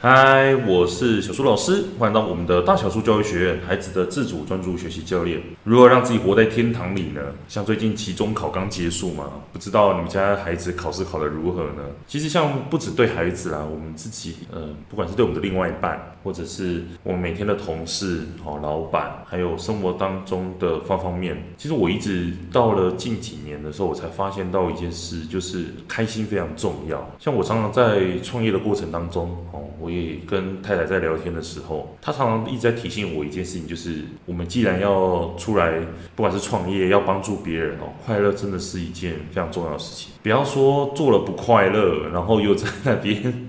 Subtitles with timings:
[0.00, 5.42] 嗨，我是小苏老师，欢迎到我们的大小苏教育学院，孩子的自主专注学习教练。
[5.64, 7.20] 如何让自己活在天堂里呢？
[7.48, 11.82] 像最近期中考刚结束嘛，不知道你们家孩子考试考得如何呢？
[12.06, 27.04] 其实像不止对孩子啦，我们自己，呃，不管是对我们的另外一半，或者是我们每天的同事、哦，老板，还有生活当中的方方面面，其实我一直到了近几年的时候，我才发现到一件事，就是开心非常重要。
[27.18, 35.80] 像我常常在创业的过程当中，哦，我也跟太太在聊天的时候，她常常一直在提醒我一件事情，就是我们既然要出来，
[36.14, 40.12] 不管是创业，要帮助别人哦，快乐真的是一件非常重要的事情。
[40.22, 43.48] 不要说做了不快乐，然后又在那边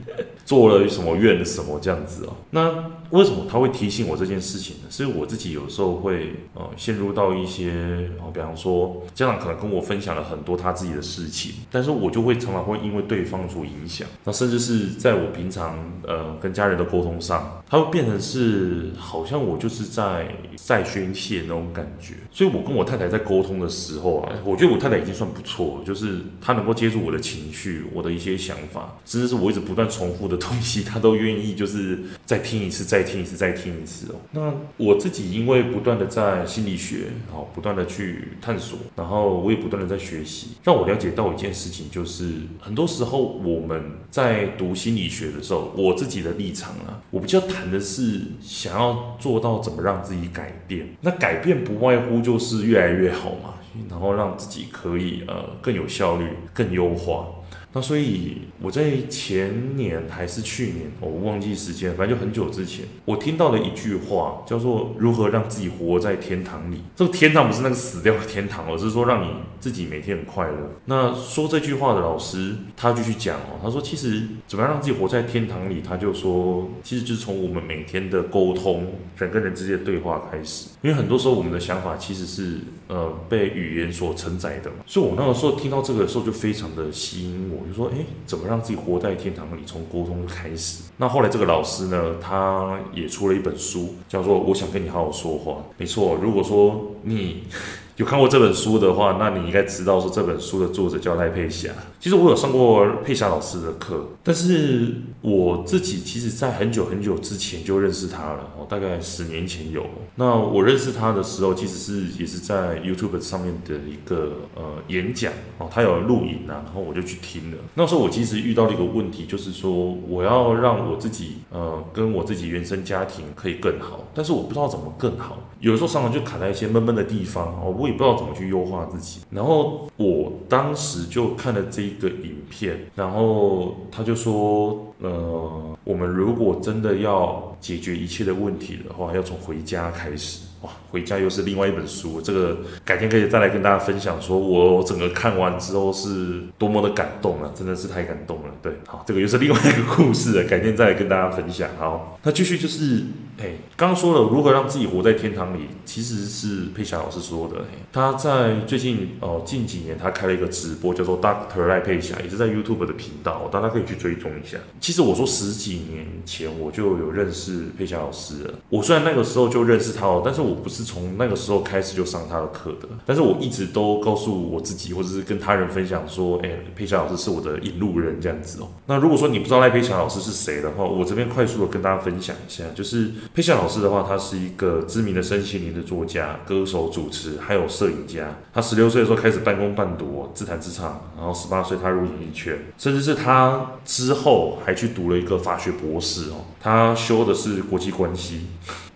[0.50, 2.34] 做了什么怨什么这样子哦。
[2.50, 2.74] 那
[3.12, 4.88] 为什么他会提醒我这件事情呢？
[4.90, 7.72] 是我自己有时候会呃陷入到一些
[8.20, 22.16] 哦，比方说家长可能跟我分享了很多他自己的事情，但是我就会常常会因为对方所影响，那甚至是在我平常呃跟家人的沟通上，他会变成是好像我就是在在宣泄那种感觉。
[22.32, 26.74] 所以我跟我太太在沟通的时候啊，我觉得我太太已经算不错，就是她能够。
[26.80, 34.16] 接住我的情绪，我的一些想法，甚至是我一直不断重复的东西，他都愿意就是再听一次，再听一次，再听一次哦。
[34.32, 50.88] 那我自己因为不断的在心理学，好，不断的去探索，然后我也不断的在学习，让我了解到一件事情，就是很多时候我们在读心理学的时候，我自己的立场啊，我比较谈的是想要做到怎么让自己改变。
[51.02, 53.56] 那改变不外乎就是越来越好嘛。
[53.88, 57.28] 然后让自己可以呃更有效率、更优化。
[57.72, 66.82] 那所以我在前年还是去年，我忘记时间，反正就很久之前，我听到了一句话，叫做“如何让自己活在天堂里”。
[66.96, 70.72] 这个天堂不是那个死掉的天堂，而是说让你自己每天很快乐。
[70.86, 80.69] 那说这句话的老师，他就去讲哦，他说其实怎么样让自己活在天堂里，他就说其实就是从我们每天的沟通，人跟人之间的对话开始。
[80.82, 87.68] 因为很多时候我们的想法其实是呃被语言所承载的嘛，所以我那个时候听到这个的时候就非常的吸引我。
[87.68, 89.62] 就说，哎，怎么让自己活在天堂里？
[89.66, 90.84] 从沟通开始。
[90.98, 95.52] 那后来这个老师呢，他也出了一本书，叫做《我想跟你好好说话》。
[95.78, 97.44] 没错，如果说你
[97.98, 101.70] 有看过这本书的话，那你应该知道说这本书的作者叫赖佩霞。
[102.00, 109.86] 其实我有上过佩霞老师的课，但是我自己其实在很久很久之前就认识他了，哦，大概十年前有。
[110.16, 117.58] 那我认识他的时候，其实是也是在 YouTube 上面的一个呃演讲哦，他有录影啊，然后我就去听了。
[117.74, 119.74] 那时候我其实遇到了一个问题，就是说
[120.08, 129.20] 我要让我自己呃跟我自己原生家庭可以更好，但是我不知道怎么更好，有的时候常常就卡在一些闷闷的地方哦，我也不知道怎么去优化自己。
[129.32, 131.90] 然后我当时就看了这。
[131.90, 140.49] 一个影片，然后他就说，呃，我们如果真的要解决一切的问题的话，要从回家开始。
[140.62, 148.50] 哇，回家又是另外一本书，这个改天可以再来跟大家分享，说我整个看完之后是多么的感动啊，真的是太感动了。
[148.62, 151.70] 对，好，这个又是另外一个故事了，改天再来跟大家分享。
[151.80, 153.04] 好，那继续就是，
[153.38, 157.56] 哎，刚刚说了如何让自己活在天堂里，其实是佩霞老师说的。
[157.94, 164.58] 他在最近哦近几年，他开了一个直播，叫做 Doctor 赖佩霞，也是在 YouTube 的频道，大家可以去追踪一下。
[164.82, 170.49] 其实我说十几年前我就有认识佩霞老师了，我虽然那个时候就认识他哦，但是我。
[170.50, 178.68] 我不是从那个时候开始就上他的课的，但是我一直都告诉我自己，或者是跟他人分享说，哎，佩霞老师是我的引路人这样子哦。
[178.88, 188.36] 那如果说你不知道赖佩霞老师是谁的话，我这边快速的跟大家分享一下，就是佩霞老师的话，他是一个知名的身心灵的作家、歌手、主持，还有摄影家。
[188.54, 198.42] 他十六岁的时候开始半工半读，自弹自唱，然后十八岁他入演艺圈，甚至是他之后还去读了一个法学博士哦，他修的是国际关系。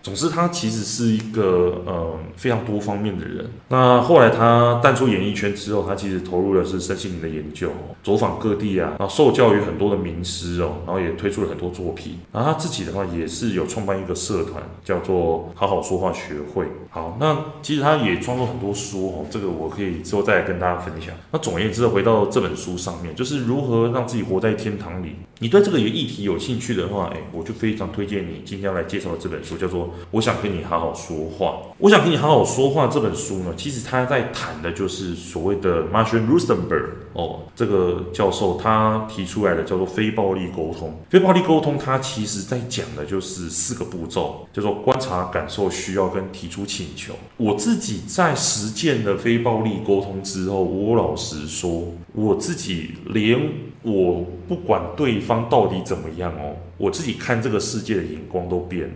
[0.04, 3.50] 总之，他其实是一个呃非常多方面的人。
[3.70, 7.70] 那后来他淡出演艺圈之后，他其实投入的是身心灵的研究，
[8.02, 12.18] 走访各地啊，然后受教于很多的名师哦，然后也推出了很多作品。
[12.30, 16.66] 然后他自己的话也是有创办一个社团，叫做好好说话学会。
[16.90, 21.14] 好，那其实他也创作很多书哦，这个我可以之后再来跟大家分享。
[21.32, 25.16] 那总而言之，回到这本书上面，就是如何让自己活在天堂里。
[25.40, 29.93] 你对这个议题有兴趣的话，哎，我就非常推荐你今天要来介绍的这本书，叫做。
[30.10, 31.56] 我想跟你好好说话。
[31.78, 40.94] 我想跟你好好说话这本书呢，其实他在谈的就是所谓的 Marshall Rosenberg 哦，这个教授他提出来的叫做非暴力沟通。
[41.10, 47.14] 非暴力沟通，它其实在讲的就是四个步骤，叫做观察、感受、需要跟提出请求。
[47.36, 53.38] 我自己在实践了非暴力沟通之后，我老实说，我自己连
[53.82, 58.94] 我不管对方到底怎么样哦，我自己看这个世界的眼光都变了。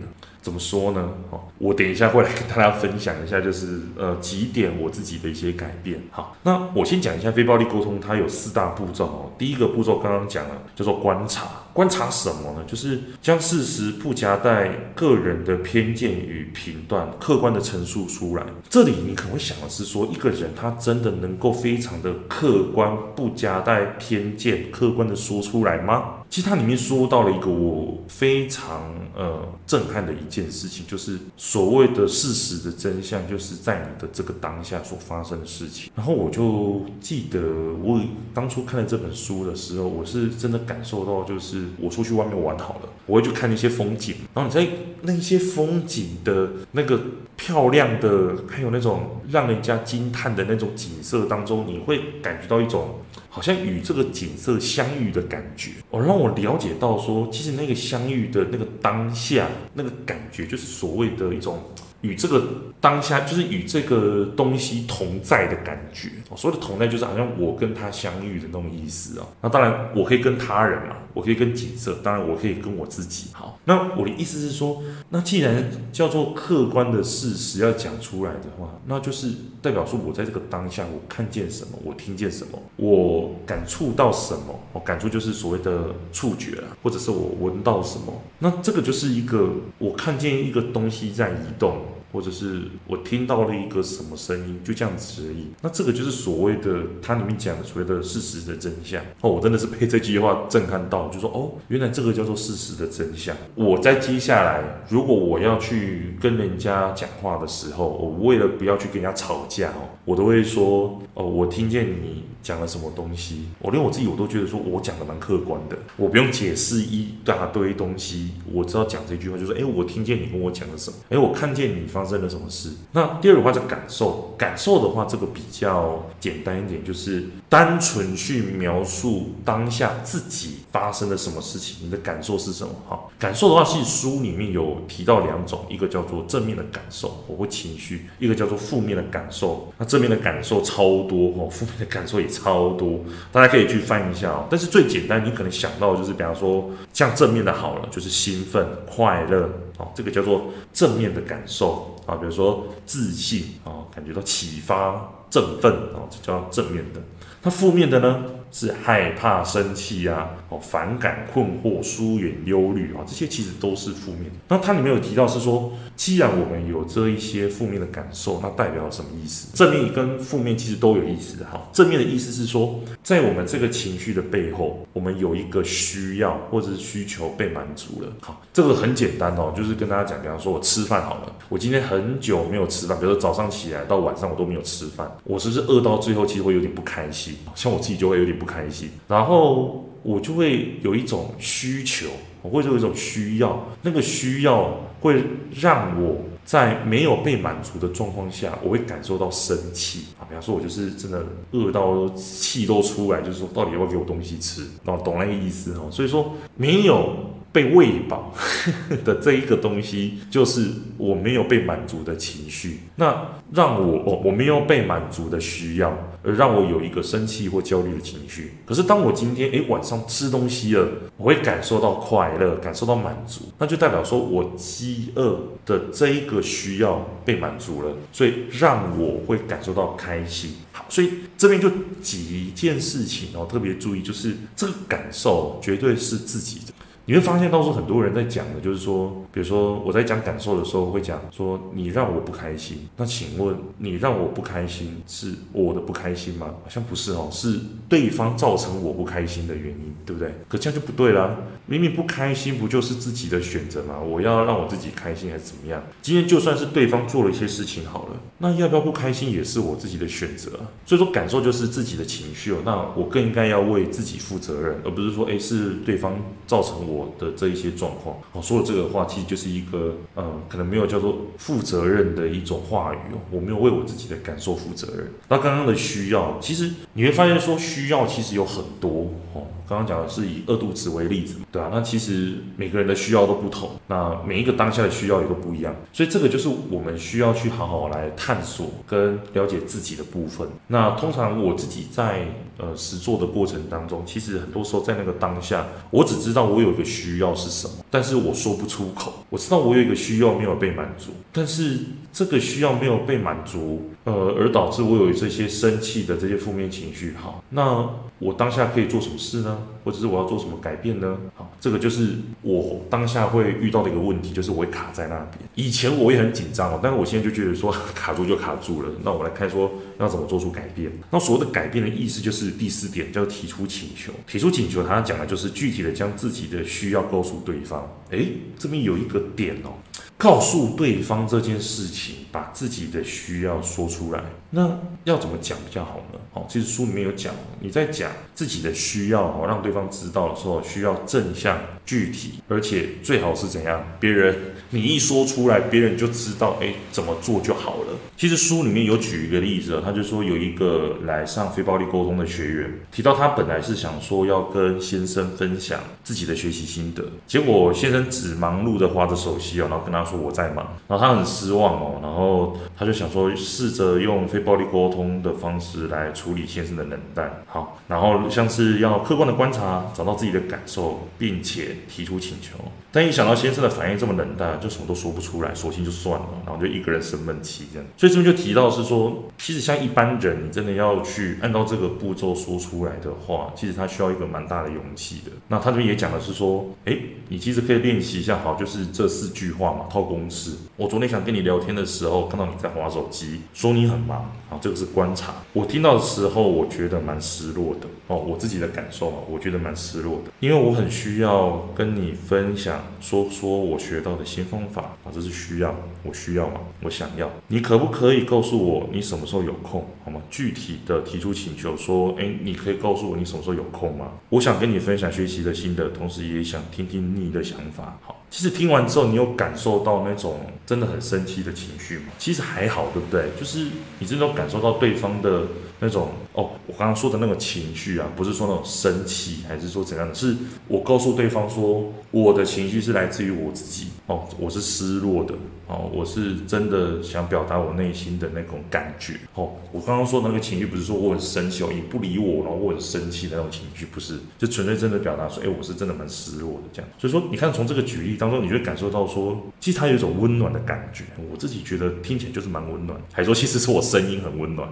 [0.49, 1.07] 怎么说呢？
[1.29, 6.01] 哦，我等一下会来跟大家分享一下，就是呃几点我自己的一些改变。
[6.09, 9.31] 好，那我先讲一下非暴力沟通，它有四大步骤哦。
[9.37, 11.45] 第一个步骤刚刚讲了，叫做观察。
[11.71, 12.65] 观察什么呢？
[12.65, 18.43] 就是将事实不夹带个人的偏见与评断，客观的陈述出来。
[18.67, 26.15] 这里你可能会想的是说，一个人他真的能够非常的客观，不夹带偏见，客观的说出来吗？
[26.27, 35.91] 其实它里面说到了一个我非常呃震撼的一件事情，就是所谓的事实的真相，就是在你的这个当下所发生的事情。
[35.93, 37.41] 然后我就记得
[37.83, 37.99] 我
[38.33, 44.71] 当初看了这本书的时候，我是真的感受到，就是我出去外面玩好了，我会去看那些风景，然后你在
[45.01, 47.01] 那些风景的那个
[47.35, 53.01] 漂亮的，还有那种让人家惊叹的那种景色当中，你会感觉到一种。
[53.31, 61.61] 好像与这个景色相遇的感觉，哦，让我了解到说，其实那个相遇的那个当下，那个感觉，就是所谓的一种
[62.01, 62.47] 与这个
[62.79, 66.09] 当下，就是与这个东西同在的感觉。
[66.35, 69.27] 所谓的同在，就是好像我跟他相遇的那种意思啊。
[69.41, 73.27] 那当然，我可以跟他人嘛，我可以跟景色，当然我可以跟我自己。
[73.33, 79.29] 好，那我的意思是说，那既然叫做客观的事实要讲出来的话，那就是。
[79.61, 84.57] 代表说，我在这个当下，我看见什么，我听见什么，我感触到什么。
[84.71, 88.13] 我感触就是所谓的触觉啊，或者是我闻到什么。
[88.39, 91.81] 那这个就是一个我看见一个东西在移动。
[92.11, 95.47] 或者是我听到了一个什么声音，就这样子而已。
[95.61, 99.29] 那这个就是所谓的它里面讲的所谓的事实的真相哦。
[99.29, 103.35] 我真的是被这句话震撼到，就说哦，原来这个叫做事实的真相。
[103.55, 113.45] 我在接下来，如果我要去跟人家讲话的时候，我为了不要去跟人家吵架哦，我都会说哦，我听见你讲了什么东西。
[113.59, 122.69] 我连我自己我都觉得说我讲的蛮客观的，我不用解释一大堆东西，我知道讲这句话就是哎，我听见你跟我讲了什么，哎，我看见你发发生了什么事？
[122.93, 132.73] 那第二个话叫感受，感受的话，这个比较简单一点，就是单纯去描述当下自己发生了什么事情，你的感受是什么？
[132.87, 139.67] 哈，感受的话，其实书里面有提到两种，一个叫做正面的感受，我会情绪；一个叫做负面的感受。
[139.77, 144.47] 那正面的感受超多哦，负面的感受也超多，大家可以去翻一下哦。
[144.49, 149.49] 但是最简单，你可能想到的就是，比方说像正面的好了，就是兴奋、快乐。
[149.79, 157.01] 哦，这个叫做正面的感受啊，比如说自信啊，感觉到启发、振奋啊，这叫正面的。
[157.41, 158.23] 那负面的呢？
[158.51, 164.23] 是害怕、生气啊，哦，反感、困惑、疏远、忧虑啊，这些其实都是负面。
[164.47, 169.55] 那它里面有提到是说，既然我们有这一些负面的感受，那代表什么意思？
[169.55, 171.45] 正面跟负面其实都有意思的。
[171.45, 178.11] 哈，正面的意思是说，在我们这个情绪的背后，我们有一个需要或者是需求被满足了。
[178.21, 187.35] 好，这个很简单哦，就是跟大家讲，比方说我吃饭好了，我今天很久没有吃饭，比如说早上起来到晚上我都没有吃饭，我是不是饿到最后其实会有点不开心？
[187.53, 188.39] 像我自己就会有点。
[188.39, 192.07] 不开心，然后我就会有一种需求，
[192.41, 195.21] 我会有一种需要，那个需要会
[195.59, 200.25] 让我在没有被满足的状况下，我会感受到生气啊。
[200.27, 204.63] 比方说，我就是真的饿到气都出来，就是说，到底要不要给我东西吃？
[204.85, 205.89] 哦懂那个意思哦。
[205.91, 207.15] 所以说，没有
[207.51, 208.33] 被喂饱
[209.03, 212.79] 的这一个东西，就是我没有被满足的情绪。
[212.95, 215.97] 那让我哦，我没有被满足的需要。
[216.21, 218.51] 而让我有一个生气或焦虑的情绪。
[218.65, 230.55] 可是当我今天诶晚上吃东西了，我会感受到快乐，感受到满足，那就代表说我饥饿的这一个需要被满足了，所以让我会感受到开心。
[230.73, 236.73] 好，所以这边就几件事情哦，特别注意，就是这个感受绝对是自己的。
[237.09, 242.87] 你会发现，到时候很多人在讲的，就是说，比如说我在讲感受的时候，会讲说你让我不开心。
[242.97, 246.47] 那请问你让我不开心是我的不开心吗？
[246.63, 250.33] 好像不是哦，是对方造成我不开心的原因，对不对？
[250.47, 251.35] 可这样就不对啦。
[251.65, 253.99] 明明不开心不就是自己的选择吗？
[253.99, 255.83] 我要让我自己开心还是怎么样？
[256.01, 260.51] 今天就算是对方做了一些事情好了，那要不要不开心也是我自己的选择。
[260.85, 266.15] 所以说感受就是自己的情绪哦，那我更应该要为自己负责任，而不是说诶是对方
[266.47, 267.07] 造成我。
[267.19, 273.19] 的这一些状况，我说了这个话，其就是一个，嗯，可能没有叫做负责任的一种话语哦。
[273.31, 275.11] 我没有为我自己的感受负责任。
[275.27, 279.47] 那刚刚的需要，其实你会发现说需要其实有很多哦。
[279.69, 290.47] 刚刚讲的是以饿肚子为例子，对啊，那其实每个人的需要都不同，那每一个当下的需要也都不一样，所以这个就是我们需要去好好来探索跟了解自己的部分。
[290.65, 292.25] 那通常我自己在
[292.57, 299.13] 呃实做的过程当中，其实很多时候在那个当下，我只知道我有一个需要是什么，但是我说不出口。
[299.29, 301.77] 我知道我有一个需要没有被满足，但是
[302.11, 307.13] 这个需要没有被满足，呃，而导致我有这些生气的这些负面情绪。
[307.21, 307.87] 好，那
[308.19, 309.57] 我当下可以做什么事呢？
[309.83, 311.17] 或者是我要做什么改变呢？
[311.35, 315.49] 好，这个就是我当下会遇到的一个问题，就是我会卡在那边。
[315.55, 318.89] 以前我也很紧张哦，但是我现在就觉得说 卡住就卡住了。
[319.03, 320.91] 那我们来看说要怎么做出改变。
[321.11, 324.13] 那所谓的改变的意思就是第四点，叫提出请求。
[324.25, 327.87] 提出请求，他讲的就是具体的将自己的需要告诉对方。
[328.11, 329.73] 诶，这边有一个点哦。
[330.17, 336.19] 告诉对方这件事情，把自己的需要说出来，那要怎么讲比较好呢？
[336.33, 341.78] 哦，其实书里面有讲，你在讲自己的需要哦，让对方知道的时候，需要正向、Все.
[341.89, 343.83] 具体，而且最好是怎样？
[343.99, 344.35] 别人
[344.69, 347.97] 你一说出来，别人就知道，哎，怎么做就好了。
[348.15, 372.57] 其实书里面有举一个例子，他就说有一个来上非暴力沟通的学员，提到他本来是想说要跟先生分享自己的学习心得，结果先生只忙碌的划着手机哦，然后跟他说我在忙，然后他很失望哦，然后他就想说试着用非暴力沟通的方式来处理先生的冷淡，好，然后像是要客观的观察，找到自己的感受，并且提出请求。
[372.91, 377.87] 但一想到先生的反应这么冷淡，就什么都说不出来，索性就算了，然后就一个人生闷气这样。
[377.95, 385.31] 所以这边就提到是说，其实像一般人，你真的要去按照这个步骤说出来的话，其实他需要一个蛮大的勇气的。
[385.49, 390.53] 那他这边也讲的是说，诶，你其实可以练习一下，好，就是这四句话嘛，套公式。
[390.75, 395.35] 我昨天想跟你聊天的时候，看到你在滑手机，说你很忙，好，这个是观察。
[395.53, 402.83] 我听到的时候，我觉得蛮失落的哦，我自己的感受啊，我觉得蛮失落的，因为我很需要跟你分享。
[402.99, 406.59] 说说我学到的新方法啊，这是需要，我需要吗？
[406.81, 407.29] 我想要。
[407.47, 410.21] 你可不可以告诉我你什么时候有空，好吗？
[410.29, 414.11] 具体的提出请求，说，诶，你可以告诉我你什么时候有空吗？
[414.29, 417.97] 我想跟你分享学习的心得，同时也想听听你的想法。
[418.01, 422.05] 好，其实听完之后，你有感受到那种真的很生气的情绪吗？
[422.17, 423.29] 其实还好，对不对？
[423.39, 423.67] 就是
[423.99, 425.47] 你真的感受到对方的。
[425.79, 430.13] 那种哦，我刚刚说的那个情绪啊，不是说那种生气，还是说怎样的？
[430.13, 430.35] 是
[430.67, 435.33] 我告诉对方说，我的情绪是来自于我自己哦，我是失落的
[435.67, 439.51] 哦，我是真的想表达我内心的那种感觉哦。
[439.71, 446.89] 我刚刚说的那个情绪，不是说我很生气哦，你不理我，然后我很生气的那种情绪，不是，就纯粹真的表达说，哎，我是真的蛮失落的这样。
[446.97, 454.67] 所以说，你看从这个举例当中，你就会感受到说，其实它有一种温暖的感觉，我自己觉得听起来就是蛮温暖，还说其实是我声音很温暖。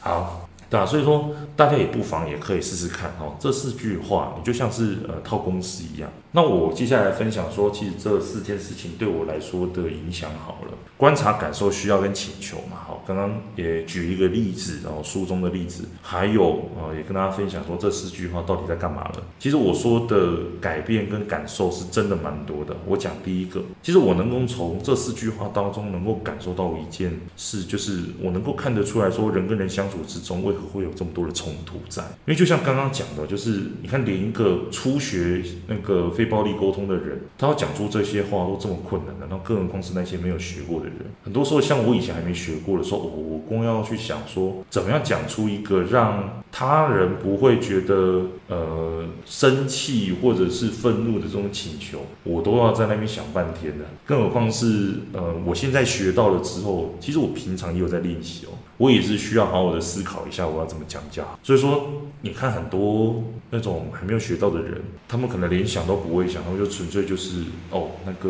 [0.00, 3.36] 好，对啊，所以说大家也不妨也可以试试看哦。
[3.38, 6.10] 这四句话，你就像是呃套公式一样。
[6.32, 10.72] 那我接下来分享说，其实这四件事情对我来说的影响好了。
[10.96, 12.78] 观察、感受、需要跟请求嘛。
[12.84, 19.22] 好，刚刚也举一个例子，然后书中的例子，还有呃也跟大家分享说这四句话到底在干嘛了。
[19.38, 22.76] 其实我说的改变跟感受是真的蛮多的。
[22.86, 32.02] 我讲第一个，其实我能够从这四句话当中能够感受到一件事，就是我能够看得出来说人跟人相处之中为何会有这么多的冲突在。
[32.26, 40.96] 因为就像刚刚讲的，就是你看连一个初学那个非暴力沟通的人，他要讲出这些话都这么困难的，然后更何况是那些没有学过的人。
[41.22, 53.84] 很多时候，像我以前还没学过的时候，我我光要去想说，怎么样讲出一个让他人不会觉得呃生气或者是愤怒的这种请求，我都要在那边想半天的。
[54.06, 58.50] 更何况是呃，我现在学到了之后，其实我平常也有在练习哦。
[58.76, 61.22] 我也是需要好好的思考一下，我要怎么讲价。
[61.42, 61.88] 所以说，
[62.22, 63.22] 你看很多
[63.54, 68.28] 那种还没有学到的人，他们可能连想都不会想，他们就纯粹就是哦，那个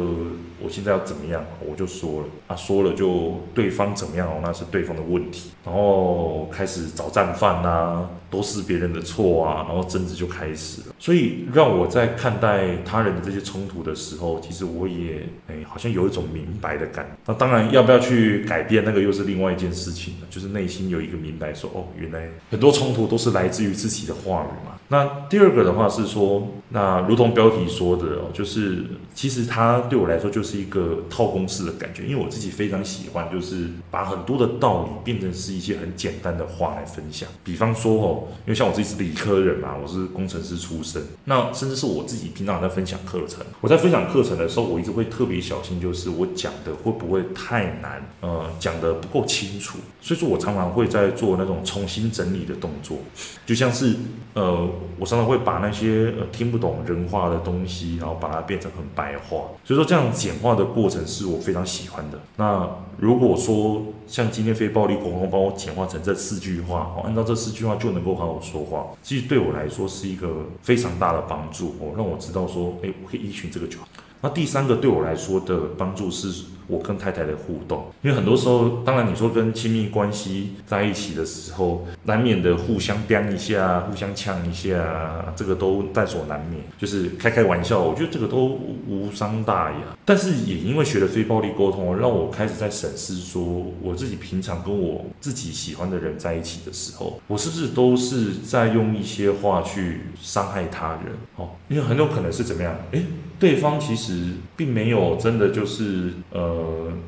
[0.63, 10.87] 我现在要怎么样，我就说了啊，说了就对方怎么样，那是对方的问题，然后开始找战犯呐，都是别人的错啊，然后争执就开始了。
[10.99, 17.17] 所以让我在看待他人的这些冲突的时候，其实我也哎，好像有一种明白的感。
[17.27, 20.27] 那当然，要不要去改变那个，又是另外一件事情了。
[20.29, 24.73] 就是内心有一个明白，说哦，原来很多冲突都是来自于自己的话语嘛。
[24.89, 37.27] 那第二个的话是说，那如同标题说的哦，就是其实它对我来说就是一个套公式的感觉，因为我自己非常喜欢，就是把很多的道理变成是一些很简单的话来分享。
[37.43, 52.99] 比方说哦，因为像我自己是理科人嘛，我是工程师出身，那甚至是我自己平常在分享课程，我在分享课程的时候，我一直会特别小心，就是我讲的会不会太难，呃，讲的不够清楚，所以说我常常会在做那种重新整理的动作，
[53.47, 53.95] 就像是
[54.35, 59.39] 呃，我常常会把那些呃听不懂人话的东西，然后把它变成很白话。
[59.65, 62.19] 所以说这样简化的过程是我非常喜欢的。
[62.37, 73.89] 那如果说像今天非暴力沟通帮我简化成这四句话，哦，按照这四句话就能够好好说话，其实对我来说是一个非常大的帮助哦，让我知道说，哎，我可以依循这个就好。
[74.21, 89.79] 那第三个对我来说的帮助是我跟太太的互动，因为很多时候，当然你说跟亲密关系在一起的时候，难免的互相飙一下，互相呛一下，这个都在所难免，就是开开玩笑，我觉得这个都无伤大雅。
[90.07, 93.43] 但是也因为学了非暴力沟通，让我开始在审视说，
[93.83, 101.13] 我自己平常跟我自己喜欢的人在一起的时候，我是不是都是在用一些话去伤害他人？
[101.37, 102.75] 哦，因为很有可能是怎么样？
[102.93, 103.05] 诶，
[103.39, 106.54] 对方其实并没有真的就是呃。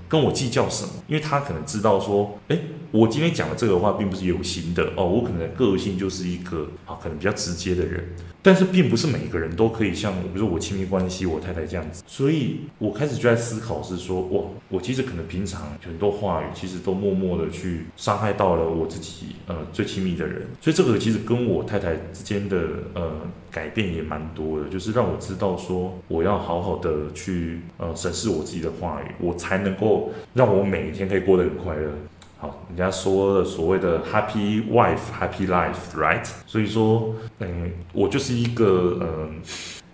[0.08, 0.90] 跟我计较什么？
[1.06, 8.04] 因为他可能知道说，诶，我今天讲的这个话并不是有心的哦，我可能个性就是一个啊，可能比较直接的人。
[8.42, 20.42] 但是并不是每个人都可以像，比如说我亲密关系，我太太这样子，所以我开始就在思考是说，哇，我其实可能平常很多话语，其实都默默的去伤害到了我自己，呃，最亲密的人。
[20.60, 22.56] 所以这个其实跟我太太之间的
[22.94, 23.10] 呃
[23.50, 31.90] 改变也蛮多的，就是让我知道说，我要好好的去呃审视我自己的话语，我才能够让我每一天可以过得很快乐。
[32.38, 36.26] 好，人家说的所谓的 happy wife, happy life, right？
[36.46, 39.40] 所以说，嗯，我就是一个嗯。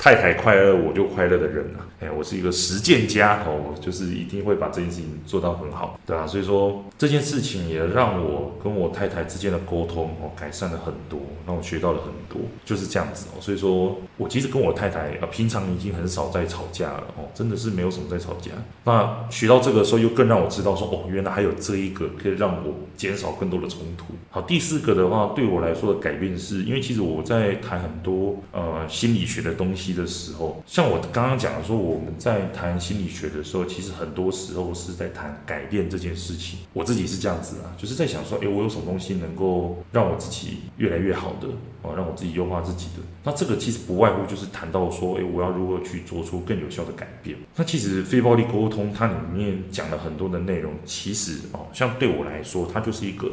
[0.03, 1.87] 太太快乐，我就快乐的人啊！
[2.01, 13.39] 哎，我是一个实践家哦，就是一定会把这件事情做到很好，对啊，所以说这件事情也让我跟我太太之间的沟通哦改善了很多，让我学到了很多，就是这样子哦。
[13.41, 18.51] 所以说我其实跟我太太啊，平常已经很少在吵架了哦，真的是没有什么在吵架。
[18.83, 24.07] 那学到这个时候，又更让我知道说哦，原来还有这一个可以让我减少更多的冲突。
[24.31, 36.61] 好，第四个的话，对我来说的改变是因为其实我在谈很多呃心理学的东西的时候，像我刚刚讲的说，我们在谈心理学的时候，其实很多时候是在谈改变这件事情。
[36.73, 41.49] 我自己是这样子啊，就是在想说，诶，我有什么东西能够让我自己越来越好的
[41.83, 43.03] 啊，让我自己优化自己的。
[43.25, 47.37] 那这个其实不外乎就是谈到说，诶，我要如何去做出更有效的改变。
[47.57, 53.31] 那其实非暴力沟通它里面讲了很多的内容，其实哦，像对我来说，它就是一个。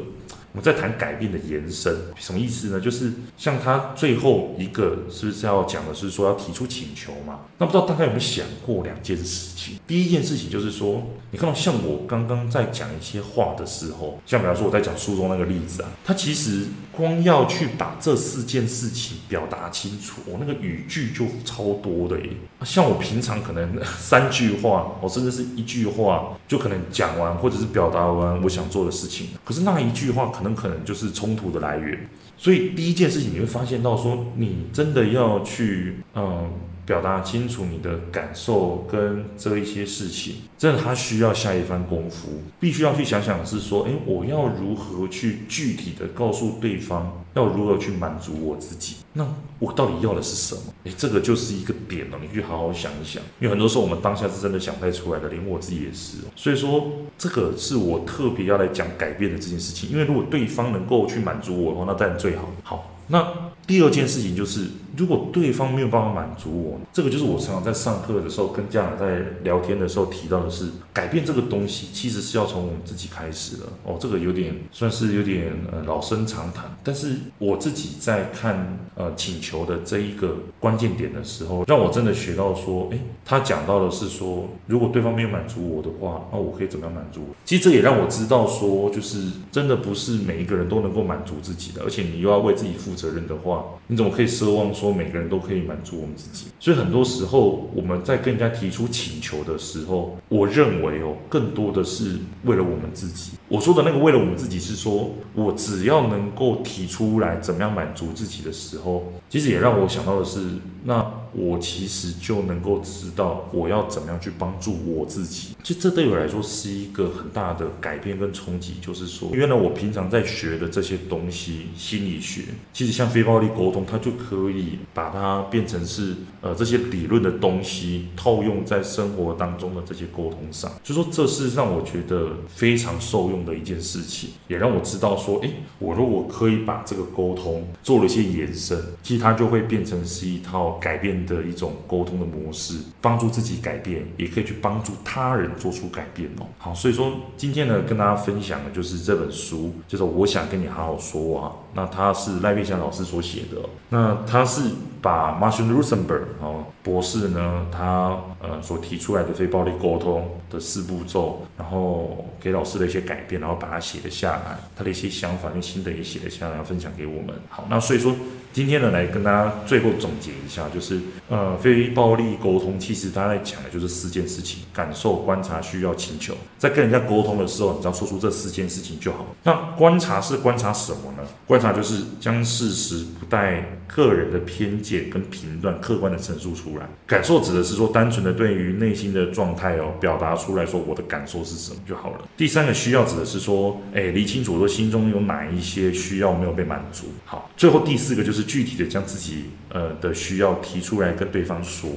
[0.52, 2.80] 我们在谈改变的延伸，什么意思呢？
[2.80, 7.40] 就是像他最后一个是不是要讲的是说要提出请求嘛？
[7.58, 9.78] 那不知道大家有没有想过两件事情？
[9.86, 22.30] 第一件事情就是说，你看到像我刚刚在讲一些话的时候，像比方说我在讲书中那个例子啊，他其实光要去把这四件事情表达清楚，我那个语句就超多的耶。
[22.64, 30.30] 像我平常可能 三句话，我甚至是一句话就可能讲完或者是表达完我想做的事情，可是那一句话。
[30.30, 36.48] 可能可能就是冲突的来源，所以第一件事情你会发现到说，你真的要去嗯
[36.90, 48.96] 表达清楚你的感受跟这一些事情，真的他需要下一番功夫，必须要去想想是说，诶，我要如何去具体的告诉对方，要如何去满足我自己。
[49.12, 49.24] 那
[49.60, 50.62] 我到底要的是什么？
[50.82, 53.22] 诶，这个就是一个点了，你去好好想一想。
[53.38, 56.16] 因为很多时候我们当下是真的想不太出来的，连我自己也是。
[56.34, 59.88] 所以说，这个是我特别要来讲改变的这件事情。
[59.88, 62.50] 因为如果对方能够去满足我的话，那当然最好。
[62.64, 63.50] 好，那。
[63.66, 73.66] 第二件事情就是，如果对方没有办法满足我，这个就是我常常在上课的时候跟家长在聊天的时候提到的是，改变这个东西其实是要从我们自己开始的。
[73.84, 87.20] 哦，这个有点算是有点呃老生常谈，但是我自己在看呃请求的这一个关键点的时候，让我真的学到说，诶，他讲到的是说，如果对方没有满足我的话，那我可以怎么样满足？
[87.44, 93.64] 其实这也让我知道说，就是真的不是每一个人都能够满足自己的，而且你又要为自己负责责任的话。
[93.86, 96.46] 你怎么可以奢望说每个人都可以满足我们自己？
[96.60, 103.32] 所以很多时候我们在跟人家提出请求的时候，我认为哦，更多的是为了我们自己。
[103.50, 110.40] 我说的那个为了我们自己，是说我只要能够提出来怎么样满足自己的时候，其实也让我想到的是
[110.84, 111.04] 那。
[111.32, 115.54] 我其实就能够知道我要怎么样去帮助我自己。
[115.62, 130.68] 其实这对我来说是一个很大的改变跟冲击，就是说，原来我平常在学的这些东西，心理学，其实像非暴力沟通，它就可以把它变成是呃这些理论的东西套用在生活当中的这些沟通上。
[130.82, 146.46] 就说这是让我觉得非常受用的一件事情，也让我知道说，诶，我如果可以把这个沟通做了一些延伸，其实它就会变成是一套改变的一种沟通的模式，帮助自己改变，也可以去帮助他人做出改变哦。
[146.58, 151.52] 好，所以说今天呢，跟大家分享的就是这本书，就是我想跟你好好说啊。
[151.72, 153.56] 那它是赖佩霞老师所写的，
[153.90, 154.62] 那他是
[155.02, 167.34] 把 Marshall Rosenberg 哦博士呢，他呃所提出来的非暴力沟通的四步骤，然后给老师的一些改变，然后把它写了下来，他的一些想法跟心得也写了下来，分享给我们。
[167.48, 168.14] 好，那所以说。
[168.52, 176.34] 今天呢，来跟大家最后总结一下，就是呃，非暴力沟通，其实大家在讲的就是四件事情：感受、观察、需要、请求。
[176.58, 179.24] 在跟人家沟通的时候，你只要说出这四件事情就好。
[179.44, 181.22] 那观察是观察什么呢？
[181.46, 186.88] 观察就是将事实不带个人的偏见跟评断，客观的陈述出来。
[187.06, 192.18] 感受指的是说，单纯的对于内心的状态哦，表达出来说我的感受是什么就好了。
[192.36, 197.04] 第三个需要指的是说，哎，理清楚说心中有哪一些需要没有被满足。
[197.24, 198.39] 好，最后第四个就是。
[198.42, 201.90] 具体的将自己呃的需要提出来跟对方说，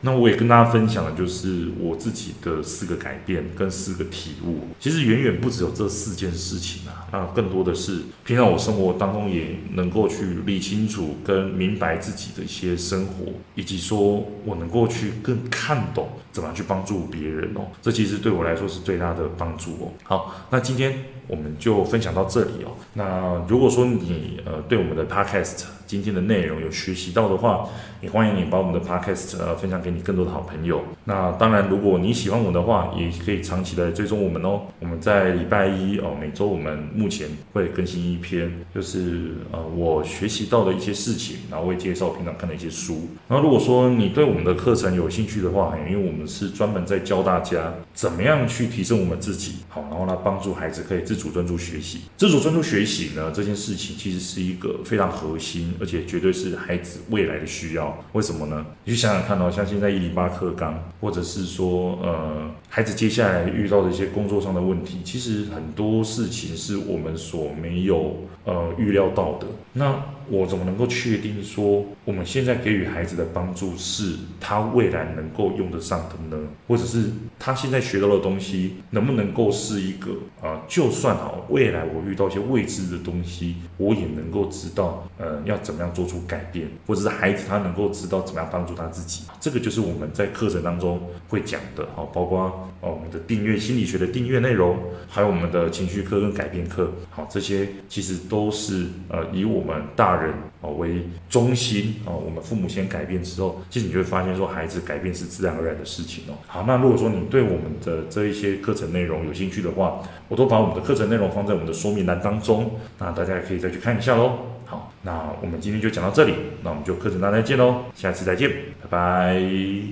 [0.00, 19.92] 那我也跟大家分享的就是我自己的四个改变跟四个体悟，其实远远不只有这四件事情啊，那更多的是平常我生活当中也能够去理清楚跟明白自己的一些生活，以及说我能够去更看懂怎么去帮助别人哦，这其实对我来说是最大的帮助哦。
[20.02, 20.92] 好，那今天
[21.26, 22.76] 我们就分享到这里哦。
[22.92, 27.68] 那如果说你呃对我们的 Podcast 今天的内容有学习到的话，
[28.00, 30.82] 也欢迎你把我们的 podcast 呃分享给你更多的好朋友。
[31.04, 34.62] 那当然，如果你喜欢我的话，也可以长期的追踪我们哦。
[34.80, 43.06] 我们在礼拜一哦，每周我们目前会更新一篇，就是呃我学习到的一些事情，然后会介绍平常看的一些书。
[43.28, 52.00] 然后如果说你对我们的课程有兴趣的话，因为我们是专门在教大家怎么样去提升我们自己，好，然后呢帮助孩子可以自主专注学习。
[52.16, 55.72] 自主专注学习呢，这件事情其实是一个非常核心。
[55.84, 58.64] 而且绝对是孩子未来的需要，为什么呢？
[58.84, 68.16] 你去想想看哦，像现在一零八课纲，或者是说，呃，孩子接下来遇到的一些工作上的问题，其实很多事情是我们所没有
[68.46, 69.46] 呃预料到的。
[69.74, 69.94] 那
[70.28, 76.42] 我怎么能够确定说，我们现在给予孩子的帮助是他未来能够用得上的呢？
[76.66, 89.24] 或者是他现在学到的东西，能不能够是一个啊、就算好未来我遇到一些未知的东西，我也能够知道，呃，要怎么样做出改变，或者是孩子他能够知道怎么样帮助他自己。
[89.40, 100.14] 这个就是我们在课程当中会讲的，好，包括哦我们的订阅心理学的订阅内容，还有我们的情绪课跟改变课，好，这些其实都是呃以我们大。
[100.14, 106.38] 人哦为中心哦，我们父母先改变之后，其实你就会发现说，孩子改变是自然而然的事情哦。
[106.46, 114.38] 好，那如果说你对我们的这一些课程内容有兴趣的话，我都把我们的课程内容放在我们的说明栏当中，那大家也可以再去看一下喽。
[114.64, 118.48] 好，那我们今天就讲到这里，那我们就课程大家再见喽，下次再见，
[118.80, 119.84] 拜拜。